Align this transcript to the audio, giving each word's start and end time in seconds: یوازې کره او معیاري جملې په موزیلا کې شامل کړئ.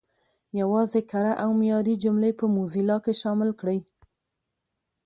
یوازې 0.61 1.01
کره 1.11 1.33
او 1.43 1.49
معیاري 1.59 1.95
جملې 2.03 2.31
په 2.39 2.45
موزیلا 2.55 2.97
کې 3.03 3.13
شامل 3.21 3.49
کړئ. 3.59 3.79